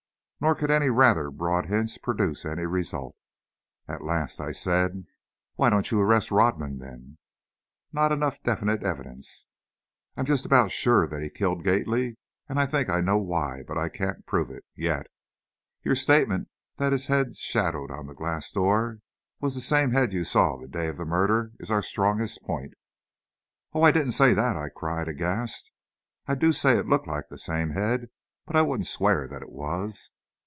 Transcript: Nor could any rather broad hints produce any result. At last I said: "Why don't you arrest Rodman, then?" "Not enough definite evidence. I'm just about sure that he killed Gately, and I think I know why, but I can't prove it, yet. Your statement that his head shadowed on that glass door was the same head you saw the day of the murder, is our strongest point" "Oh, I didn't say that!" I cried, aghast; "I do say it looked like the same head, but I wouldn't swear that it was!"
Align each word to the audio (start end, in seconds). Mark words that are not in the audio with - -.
Nor 0.43 0.55
could 0.55 0.71
any 0.71 0.89
rather 0.89 1.29
broad 1.29 1.67
hints 1.67 1.99
produce 1.99 2.45
any 2.45 2.65
result. 2.65 3.15
At 3.87 4.03
last 4.03 4.39
I 4.41 4.51
said: 4.51 5.05
"Why 5.53 5.69
don't 5.69 5.91
you 5.91 6.01
arrest 6.01 6.31
Rodman, 6.31 6.79
then?" 6.79 7.19
"Not 7.93 8.11
enough 8.11 8.41
definite 8.41 8.81
evidence. 8.81 9.45
I'm 10.17 10.25
just 10.25 10.43
about 10.43 10.71
sure 10.71 11.05
that 11.05 11.21
he 11.21 11.29
killed 11.29 11.63
Gately, 11.63 12.17
and 12.49 12.59
I 12.59 12.65
think 12.65 12.89
I 12.89 13.01
know 13.01 13.19
why, 13.19 13.61
but 13.67 13.77
I 13.77 13.87
can't 13.87 14.25
prove 14.25 14.49
it, 14.49 14.65
yet. 14.75 15.05
Your 15.83 15.93
statement 15.93 16.49
that 16.77 16.91
his 16.91 17.05
head 17.05 17.35
shadowed 17.35 17.91
on 17.91 18.07
that 18.07 18.15
glass 18.17 18.51
door 18.51 18.97
was 19.39 19.53
the 19.53 19.61
same 19.61 19.91
head 19.91 20.11
you 20.11 20.23
saw 20.23 20.57
the 20.57 20.67
day 20.67 20.87
of 20.87 20.97
the 20.97 21.05
murder, 21.05 21.51
is 21.59 21.69
our 21.69 21.83
strongest 21.83 22.41
point" 22.41 22.73
"Oh, 23.75 23.83
I 23.83 23.91
didn't 23.91 24.13
say 24.13 24.33
that!" 24.33 24.55
I 24.55 24.69
cried, 24.69 25.07
aghast; 25.07 25.71
"I 26.25 26.33
do 26.33 26.51
say 26.51 26.79
it 26.79 26.87
looked 26.87 27.05
like 27.05 27.29
the 27.29 27.37
same 27.37 27.69
head, 27.69 28.07
but 28.47 28.55
I 28.55 28.63
wouldn't 28.63 28.87
swear 28.87 29.27
that 29.27 29.43
it 29.43 29.51
was!" 29.51 30.09